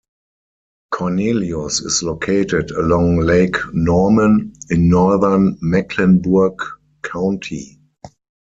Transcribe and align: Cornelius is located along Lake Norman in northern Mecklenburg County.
Cornelius 0.89 1.79
is 1.81 2.01
located 2.01 2.71
along 2.71 3.17
Lake 3.19 3.57
Norman 3.71 4.51
in 4.71 4.89
northern 4.89 5.59
Mecklenburg 5.61 6.59
County. 7.03 7.79